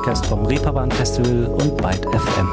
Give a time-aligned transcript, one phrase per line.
[0.00, 2.48] Podcast vom Reeperbahn Festival und Byte FM.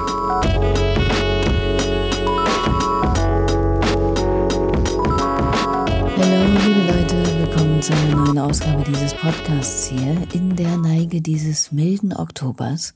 [6.18, 11.72] Hallo, liebe Leute, willkommen zu einer neuen Ausgabe dieses Podcasts hier in der Neige dieses
[11.72, 12.94] milden Oktobers.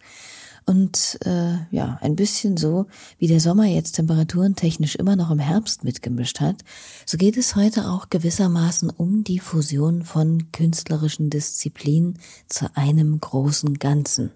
[0.66, 2.88] Und äh, ja, ein bisschen so,
[3.20, 6.58] wie der Sommer jetzt temperaturentechnisch immer noch im Herbst mitgemischt hat,
[7.06, 13.80] so geht es heute auch gewissermaßen um die Fusion von künstlerischen Disziplinen zu einem großen
[13.80, 14.32] Ganzen.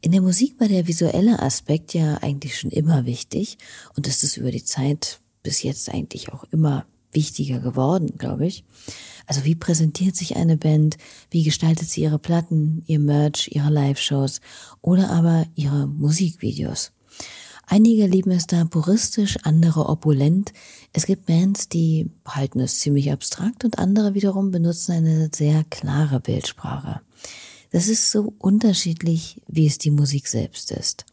[0.00, 3.58] In der Musik war der visuelle Aspekt ja eigentlich schon immer wichtig
[3.96, 8.64] und ist es über die Zeit bis jetzt eigentlich auch immer wichtiger geworden, glaube ich.
[9.26, 10.98] Also wie präsentiert sich eine Band?
[11.30, 14.40] Wie gestaltet sie ihre Platten, ihr Merch, ihre Live-Shows
[14.82, 16.92] oder aber ihre Musikvideos?
[17.66, 20.52] Einige lieben es da puristisch, andere opulent.
[20.94, 26.20] Es gibt Bands, die halten es ziemlich abstrakt und andere wiederum benutzen eine sehr klare
[26.20, 27.02] Bildsprache.
[27.70, 31.04] Das ist so unterschiedlich, wie es die Musik selbst ist.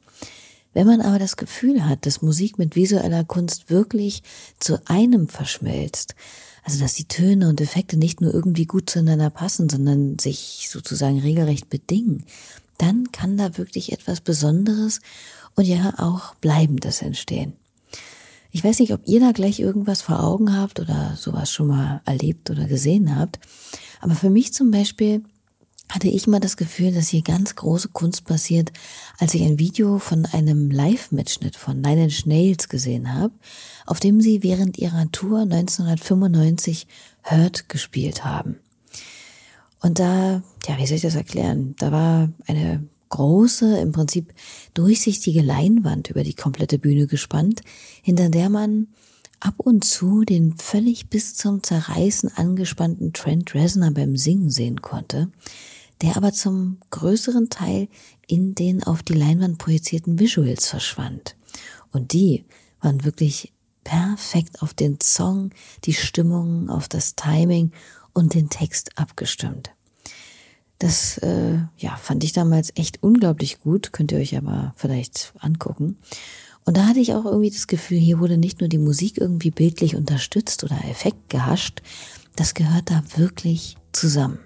[0.73, 4.23] Wenn man aber das Gefühl hat, dass Musik mit visueller Kunst wirklich
[4.59, 6.16] zu einem verschmilzt,
[6.63, 11.19] also dass die Töne und Effekte nicht nur irgendwie gut zueinander passen, sondern sich sozusagen
[11.19, 12.25] regelrecht bedingen,
[12.77, 14.99] dann kann da wirklich etwas Besonderes
[15.55, 17.53] und ja auch Bleibendes entstehen.
[18.51, 22.01] Ich weiß nicht, ob ihr da gleich irgendwas vor Augen habt oder sowas schon mal
[22.05, 23.39] erlebt oder gesehen habt,
[24.01, 25.23] aber für mich zum Beispiel
[25.89, 28.72] hatte ich mal das Gefühl, dass hier ganz große Kunst passiert,
[29.19, 33.33] als ich ein Video von einem Live-Mitschnitt von Nine Inch Nails gesehen habe,
[33.86, 36.88] auf dem sie während ihrer Tour 1995
[37.23, 38.59] Hurt gespielt haben.
[39.81, 41.75] Und da, ja, wie soll ich das erklären?
[41.78, 44.33] Da war eine große, im Prinzip
[44.73, 47.61] durchsichtige Leinwand über die komplette Bühne gespannt,
[48.02, 48.88] hinter der man
[49.39, 55.30] ab und zu den völlig bis zum Zerreißen angespannten Trent Reznor beim Singen sehen konnte
[56.01, 57.88] der aber zum größeren Teil
[58.27, 61.35] in den auf die Leinwand projizierten Visuals verschwand.
[61.91, 62.45] Und die
[62.81, 65.51] waren wirklich perfekt auf den Song,
[65.85, 67.72] die Stimmung, auf das Timing
[68.13, 69.72] und den Text abgestimmt.
[70.79, 75.97] Das äh, ja, fand ich damals echt unglaublich gut, könnt ihr euch aber vielleicht angucken.
[76.66, 79.51] Und da hatte ich auch irgendwie das Gefühl, hier wurde nicht nur die Musik irgendwie
[79.51, 81.81] bildlich unterstützt oder Effekt gehascht,
[82.35, 84.39] das gehört da wirklich zusammen.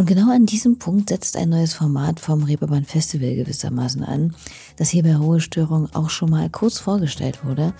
[0.00, 4.34] Und genau an diesem Punkt setzt ein neues Format vom Reeperbahn Festival gewissermaßen an,
[4.76, 7.74] das hier bei Hohe Störung auch schon mal kurz vorgestellt wurde,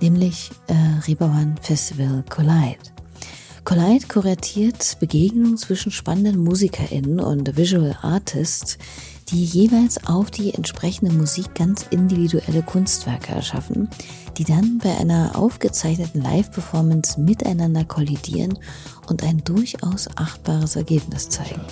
[0.00, 0.72] nämlich äh,
[1.06, 2.78] Reeperbahn Festival Collide.
[3.64, 8.78] Collide kuratiert Begegnungen zwischen spannenden MusikerInnen und Visual Artists,
[9.28, 13.88] die jeweils auf die entsprechende Musik ganz individuelle Kunstwerke erschaffen,
[14.36, 18.58] die dann bei einer aufgezeichneten Live-Performance miteinander kollidieren
[19.08, 21.62] und ein durchaus achtbares Ergebnis zeigen.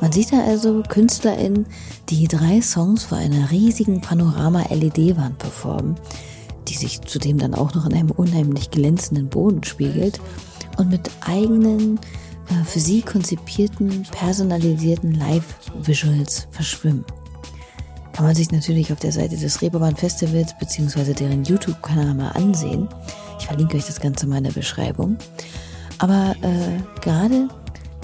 [0.00, 1.66] Man sieht da also KünstlerInnen,
[2.10, 5.94] die drei Songs vor einer riesigen Panorama-LED-Wand performen,
[6.68, 10.20] die sich zudem dann auch noch in einem unheimlich glänzenden Boden spiegelt
[10.76, 11.98] und mit eigenen
[12.64, 17.04] für sie konzipierten, personalisierten Live-Visuals verschwimmen.
[18.12, 21.12] Kann man sich natürlich auf der Seite des Reeperbahn Festivals bzw.
[21.12, 22.88] deren YouTube-Kanal mal ansehen.
[23.38, 25.18] Ich verlinke euch das Ganze mal in der Beschreibung.
[25.98, 27.48] Aber äh, gerade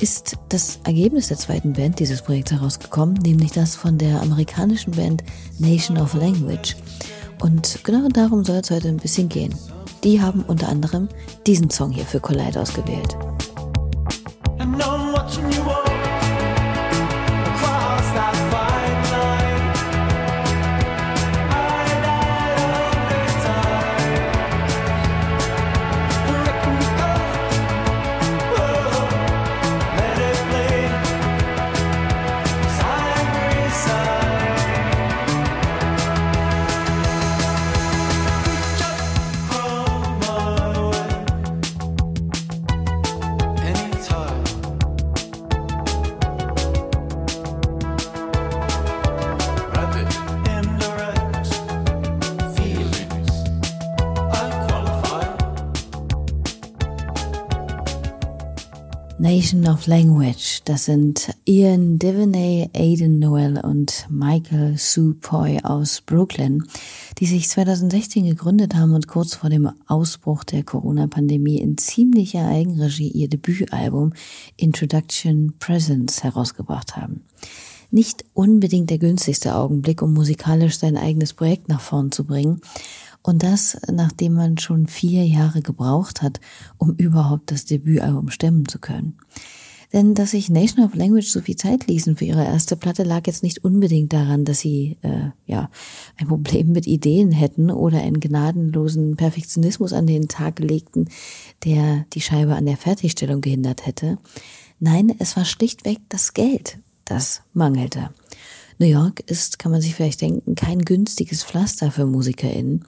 [0.00, 5.22] ist das Ergebnis der zweiten Band dieses Projekts herausgekommen, nämlich das von der amerikanischen Band
[5.58, 6.76] Nation of Language.
[7.41, 9.54] Und genau darum soll es heute ein bisschen gehen.
[10.04, 11.08] Die haben unter anderem
[11.47, 13.16] diesen Song hier für Collide ausgewählt.
[59.22, 60.62] Nation of Language.
[60.64, 66.64] Das sind Ian Devaney, Aiden Noel und Michael Supoy aus Brooklyn,
[67.19, 73.12] die sich 2016 gegründet haben und kurz vor dem Ausbruch der Corona-Pandemie in ziemlicher Eigenregie
[73.12, 74.12] ihr Debütalbum
[74.56, 77.22] Introduction Presence herausgebracht haben.
[77.92, 82.60] Nicht unbedingt der günstigste Augenblick, um musikalisch sein eigenes Projekt nach vorn zu bringen,
[83.22, 86.40] und das, nachdem man schon vier Jahre gebraucht hat,
[86.78, 89.16] um überhaupt das Debütalbum stemmen zu können.
[89.92, 93.26] Denn dass sich Nation of Language so viel Zeit ließen für ihre erste Platte, lag
[93.26, 95.70] jetzt nicht unbedingt daran, dass sie äh, ja
[96.16, 101.10] ein Problem mit Ideen hätten oder einen gnadenlosen Perfektionismus an den Tag legten,
[101.64, 104.19] der die Scheibe an der Fertigstellung gehindert hätte.
[104.80, 108.10] Nein, es war schlichtweg das Geld, das mangelte.
[108.82, 112.84] New York ist, kann man sich vielleicht denken, kein günstiges Pflaster für MusikerInnen.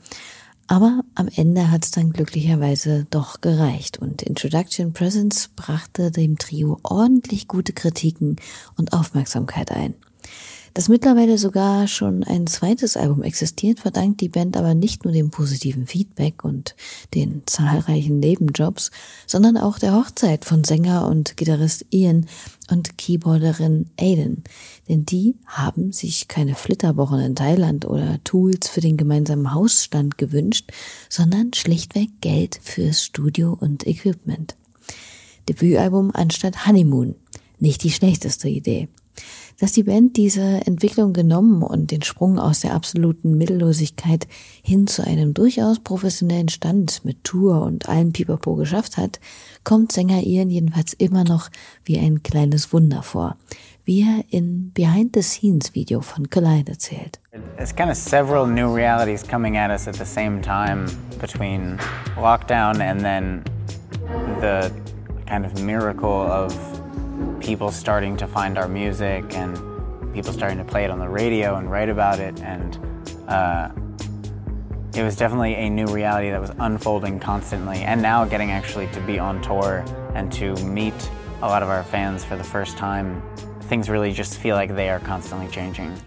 [0.66, 6.80] Aber am Ende hat es dann glücklicherweise doch gereicht und Introduction Presence brachte dem Trio
[6.82, 8.36] ordentlich gute Kritiken
[8.76, 9.94] und Aufmerksamkeit ein.
[10.74, 15.30] Dass mittlerweile sogar schon ein zweites Album existiert, verdankt die Band aber nicht nur dem
[15.30, 16.74] positiven Feedback und
[17.14, 18.90] den zahlreichen Nebenjobs,
[19.24, 22.26] sondern auch der Hochzeit von Sänger und Gitarrist Ian
[22.72, 24.42] und Keyboarderin Aiden.
[24.88, 30.72] Denn die haben sich keine Flitterwochen in Thailand oder Tools für den gemeinsamen Hausstand gewünscht,
[31.08, 34.56] sondern schlichtweg Geld fürs Studio und Equipment.
[35.48, 37.14] Debütalbum anstatt Honeymoon.
[37.60, 38.88] Nicht die schlechteste Idee
[39.60, 44.26] dass die Band diese Entwicklung genommen und den Sprung aus der absoluten Mittellosigkeit
[44.62, 49.20] hin zu einem durchaus professionellen Stand mit Tour und allem Pipapo geschafft hat,
[49.62, 51.50] kommt Sänger Ian jedenfalls immer noch
[51.84, 53.36] wie ein kleines Wunder vor,
[53.84, 57.20] wie er in Behind the Scenes Video von Collide erzählt.
[57.58, 60.86] It's kind of several new realities coming at us at the same time
[61.20, 61.78] between
[62.16, 63.42] lockdown and then
[64.40, 64.70] the
[65.26, 66.54] kind of miracle of
[67.40, 69.56] people starting to find our music and
[70.12, 72.40] people starting to play it on the radio and write about it.
[72.40, 72.78] And
[73.28, 73.70] uh,
[74.94, 77.78] it was definitely a new reality that was unfolding constantly.
[77.78, 79.84] And now getting actually to be on tour
[80.14, 80.94] and to meet
[81.42, 83.22] a lot of our fans for the first time,
[83.62, 86.00] things really just feel like they are constantly changing.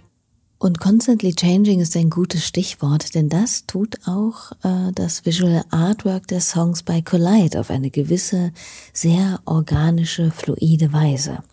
[0.59, 6.27] Und constantly changing ist ein gutes Stichwort, denn das tut auch äh, das Visual Artwork
[6.27, 8.51] der Songs bei Collide auf eine gewisse,
[8.91, 11.43] sehr organische, fluide Weise.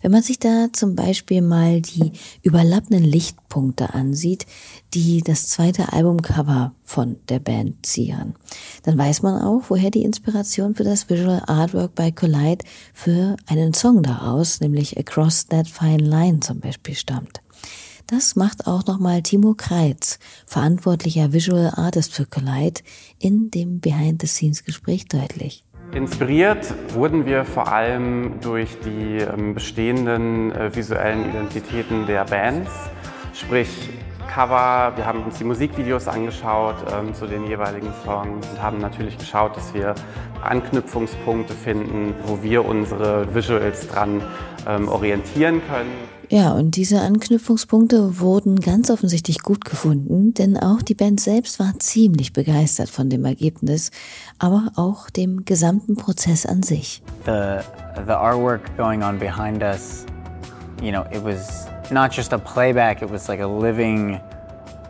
[0.00, 2.10] Wenn man sich da zum Beispiel mal die
[2.42, 4.46] überlappenden Lichtpunkte ansieht,
[4.94, 8.34] die das zweite Albumcover von der Band zieren,
[8.82, 13.74] dann weiß man auch, woher die Inspiration für das Visual Artwork bei Collide für einen
[13.74, 17.41] Song daraus, nämlich Across That Fine Line zum Beispiel stammt.
[18.14, 22.82] Das macht auch nochmal Timo Kreitz, verantwortlicher Visual Artist für Collide,
[23.18, 25.64] in dem Behind-the-Scenes-Gespräch deutlich.
[25.94, 32.70] Inspiriert wurden wir vor allem durch die ähm, bestehenden äh, visuellen Identitäten der Bands,
[33.32, 33.70] sprich
[34.28, 39.16] Cover, wir haben uns die Musikvideos angeschaut ähm, zu den jeweiligen Songs und haben natürlich
[39.16, 39.94] geschaut, dass wir
[40.42, 44.22] Anknüpfungspunkte finden, wo wir unsere Visuals dran
[44.66, 45.90] ähm, orientieren können.
[46.32, 51.74] Ja, und diese Anknüpfungspunkte wurden ganz offensichtlich gut gefunden, denn auch die Band selbst war
[51.78, 53.90] ziemlich begeistert von dem Ergebnis,
[54.38, 57.02] aber auch dem gesamten Prozess an sich.
[57.26, 57.58] The,
[58.06, 60.06] the artwork going on behind us,
[60.82, 64.18] you know, it was not just a playback, it was like a living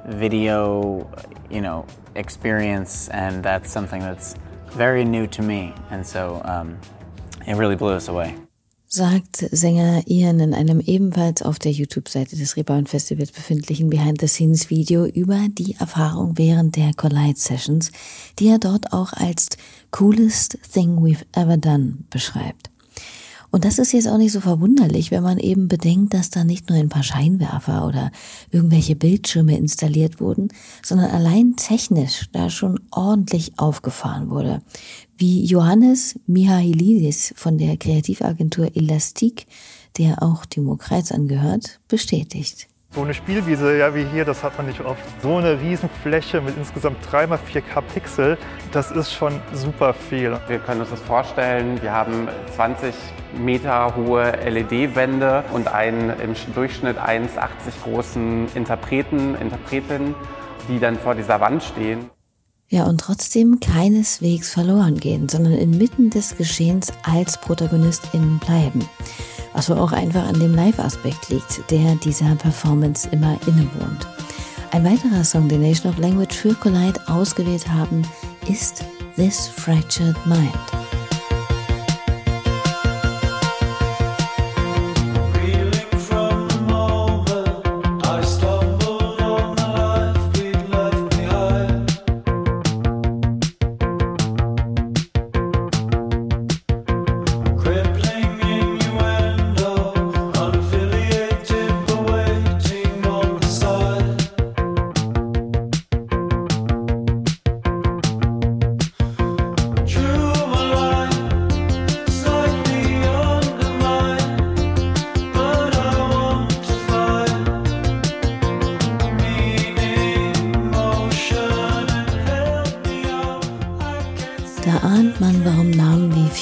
[0.07, 1.11] video,
[1.51, 1.85] you know,
[2.15, 4.37] experience and that's something that's
[4.77, 6.79] very new to me and so um,
[7.49, 8.33] it really blew us away
[8.93, 15.47] sagt Sänger Ian in einem ebenfalls auf der YouTube-Seite des Rebound Festivals befindlichen Behind-the-Scenes-Video über
[15.49, 17.91] die Erfahrung während der Collide-Sessions,
[18.39, 19.49] die er dort auch als
[19.93, 22.72] coolest thing we've ever done beschreibt.
[23.53, 26.71] Und das ist jetzt auch nicht so verwunderlich, wenn man eben bedenkt, dass da nicht
[26.71, 28.11] nur ein paar Scheinwerfer oder
[28.51, 30.49] irgendwelche Bildschirme installiert wurden,
[30.83, 34.63] sondern allein technisch da schon ordentlich aufgefahren wurde.
[35.19, 39.47] Wie Johannes Mihailidis von der Kreativagentur Elastik,
[39.99, 42.69] der auch Timo Kreis angehört, bestätigt.
[42.95, 45.01] So eine Spielwiese, ja wie hier, das hat man nicht oft.
[45.23, 48.37] So eine Riesenfläche mit insgesamt 3x4K Pixel,
[48.71, 50.39] das ist schon super viel.
[50.47, 52.95] Wir können uns das vorstellen, wir haben 20
[53.39, 57.31] Meter hohe LED-Wände und einen im Durchschnitt 1,80
[57.83, 60.15] großen Interpreten, Interpretin,
[60.69, 62.11] die dann vor dieser Wand stehen.
[62.69, 68.87] Ja, und trotzdem keineswegs verloren gehen, sondern inmitten des Geschehens als ProtagonistInnen bleiben
[69.53, 74.07] was wohl auch einfach an dem Live-Aspekt liegt, der dieser Performance immer innewohnt.
[74.71, 78.03] Ein weiterer Song, den Nation of Language für Collide ausgewählt haben,
[78.49, 78.85] ist
[79.17, 81.02] This Fractured Mind.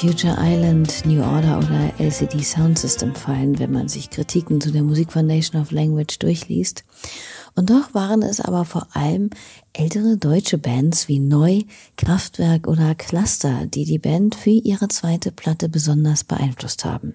[0.00, 4.82] Future Island, New Order oder LCD Sound System fallen, wenn man sich Kritiken zu der
[4.82, 6.84] Musik von Nation of Language durchliest.
[7.54, 9.28] Und doch waren es aber vor allem
[9.74, 11.64] ältere deutsche Bands wie Neu,
[11.98, 17.12] Kraftwerk oder Cluster, die die Band für ihre zweite Platte besonders beeinflusst haben.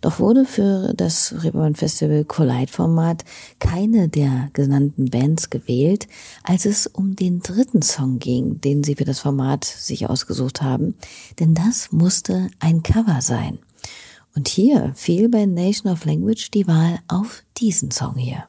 [0.00, 3.24] Doch wurde für das Reeperbahn Festival Collide Format
[3.58, 6.08] keine der genannten Bands gewählt,
[6.42, 10.94] als es um den dritten Song ging, den sie für das Format sich ausgesucht haben,
[11.38, 13.58] denn das musste ein Cover sein.
[14.34, 18.44] Und hier fiel bei Nation of Language die Wahl auf diesen Song hier.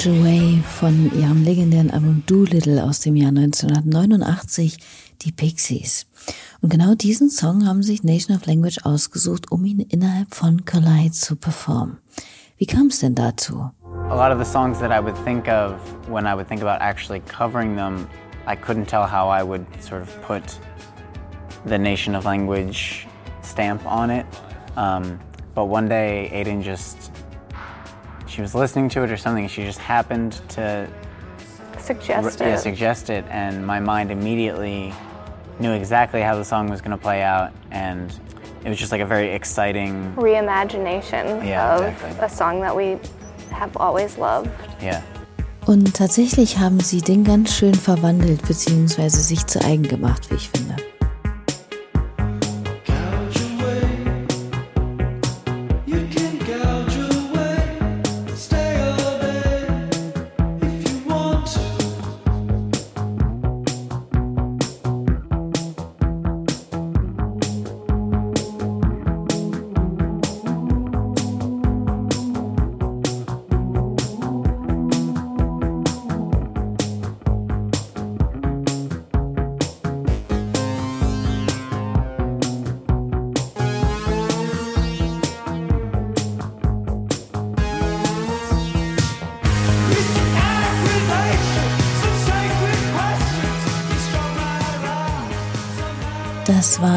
[0.00, 4.78] Gouge Away von ihrem legendären Album Doolittle aus dem Jahr 1989,
[5.20, 6.06] die Pixies.
[6.62, 11.12] Und genau diesen Song haben sich Nation of Language ausgesucht, um ihn innerhalb von Collide
[11.12, 11.98] zu performen.
[12.56, 13.70] Wie kam es denn dazu?
[14.08, 15.74] A lot of the songs that I would think of
[16.08, 18.06] when I would think about actually covering them,
[18.46, 20.44] I couldn't tell how I would sort of put
[21.66, 23.06] the Nation of Language
[23.42, 24.24] stamp on it.
[24.78, 25.20] Um,
[25.54, 27.10] but one day Aiden just
[28.30, 29.48] she was listening to it or something.
[29.48, 30.88] She just happened to
[31.78, 32.46] suggest it.
[32.46, 34.94] Yeah, suggest it, and my mind immediately
[35.58, 38.10] knew exactly how the song was going to play out, and
[38.64, 42.24] it was just like a very exciting reimagination yeah, of exactly.
[42.24, 42.98] a song that we
[43.50, 44.50] have always loved.
[44.80, 45.02] Yeah.
[45.66, 49.08] Und tatsächlich haben sie den ganz schön verwandelt bzw.
[49.08, 50.76] sich zu eigen gemacht, wie ich finde.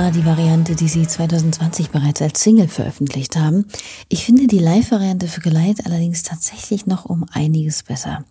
[0.04, 3.68] War die Variante, die sie 2020 bereits als Single veröffentlicht haben.
[4.10, 8.26] Ich finde die Live-Variante für Geleit allerdings tatsächlich noch um einiges besser.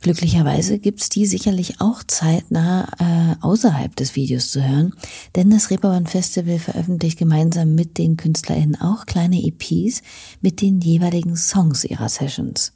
[0.00, 4.94] Glücklicherweise gibt's die sicherlich auch zeitnah äh, außerhalb des Videos zu hören,
[5.34, 10.02] denn das Reeperbahn Festival veröffentlicht gemeinsam mit den KünstlerInnen auch kleine EPs
[10.40, 12.74] mit den jeweiligen Songs ihrer Sessions.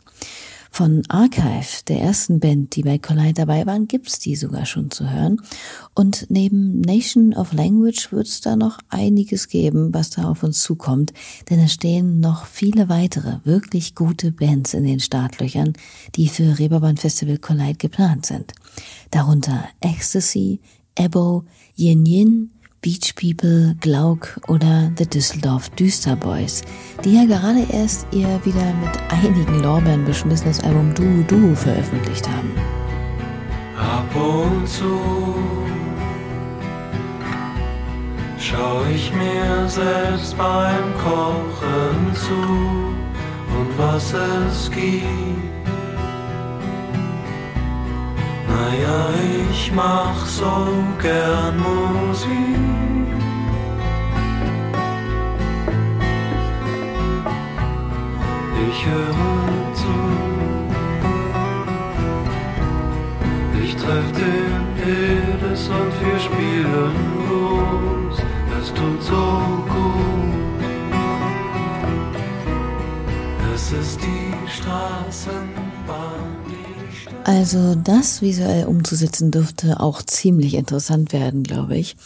[0.77, 5.11] Von Archive, der ersten Band, die bei Collide dabei waren, gibt's die sogar schon zu
[5.11, 5.41] hören.
[5.95, 11.15] Und neben Nation of Language wird's da noch einiges geben, was da auf uns zukommt,
[11.49, 15.73] denn es stehen noch viele weitere wirklich gute Bands in den Startlöchern,
[16.15, 18.53] die für Reeperbahn Festival Collide geplant sind.
[19.11, 20.61] Darunter Ecstasy,
[20.95, 26.63] Ebo, Yin Yin, Beach People, Glauk oder The Düsseldorf Düsterboys,
[27.05, 32.53] die ja gerade erst ihr wieder mit einigen Lorbeeren beschmissenes Album Du Du veröffentlicht haben.
[33.77, 35.01] Ab und zu
[38.39, 42.97] schau ich mir selbst beim Kochen zu
[43.59, 45.67] und was es gibt.
[48.49, 49.09] Naja,
[49.51, 50.69] ich mach so
[51.01, 52.66] gern Musik.
[59.75, 59.95] Zu.
[63.63, 66.95] Ich treff den Edis und wir spielen
[67.29, 68.17] los.
[68.61, 69.25] Es tut so
[69.69, 70.07] gut.
[73.55, 76.37] Es ist die Straßenbahn.
[77.27, 81.97] Also das visuell umzusetzen dürfte auch ziemlich interessant werden, glaube ich.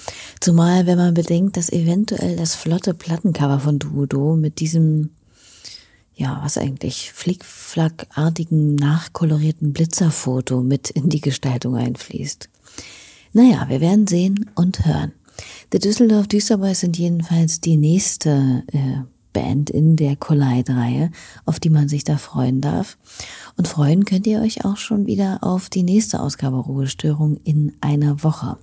[0.40, 5.10] Zumal, wenn man bedenkt, dass eventuell das flotte Plattencover von Duodo mit diesem,
[6.14, 12.49] ja, was eigentlich, flickflackartigen, nachkolorierten Blitzerfoto mit in die Gestaltung einfließt.
[13.33, 15.12] Naja, wir werden sehen und hören.
[15.73, 19.02] The Düsseldorf Düsterboys sind jedenfalls die nächste äh,
[19.33, 21.11] Band in der Collide-Reihe,
[21.47, 22.99] auf die man sich da freuen darf.
[23.57, 28.23] Und freuen könnt ihr euch auch schon wieder auf die nächste Ausgabe Ruhestörung in einer
[28.23, 28.59] Woche.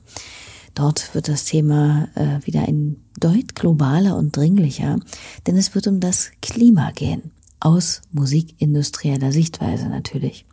[0.75, 5.00] Dort wird das Thema äh, wieder ein deut globaler und dringlicher,
[5.48, 7.32] denn es wird um das Klima gehen.
[7.60, 10.46] Aus musikindustrieller Sichtweise natürlich.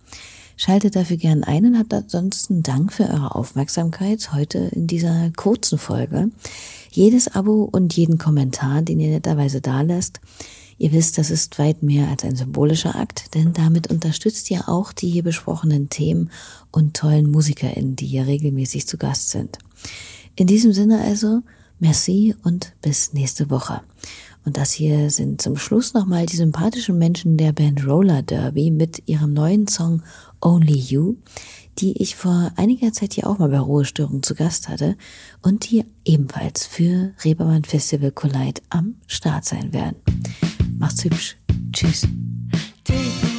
[0.56, 5.78] Schaltet dafür gern ein und habt ansonsten Dank für eure Aufmerksamkeit heute in dieser kurzen
[5.78, 6.30] Folge.
[6.90, 10.20] Jedes Abo und jeden Kommentar, den ihr netterweise da lasst,
[10.76, 14.92] Ihr wisst, das ist weit mehr als ein symbolischer Akt, denn damit unterstützt ihr auch
[14.92, 16.30] die hier besprochenen Themen
[16.72, 19.58] und tollen MusikerInnen, die hier regelmäßig zu Gast sind.
[20.34, 21.42] In diesem Sinne also,
[21.78, 23.82] merci und bis nächste Woche.
[24.44, 29.02] Und das hier sind zum Schluss nochmal die sympathischen Menschen der Band Roller Derby mit
[29.06, 30.02] ihrem neuen Song
[30.40, 31.16] Only You,
[31.78, 34.96] die ich vor einiger Zeit hier auch mal bei Ruhestörung zu Gast hatte
[35.42, 39.96] und die ebenfalls für Reeperbahn Festival Collide am Start sein werden.
[40.78, 41.36] Macht's hübsch.
[41.72, 42.06] Tschüss.
[42.84, 43.33] Take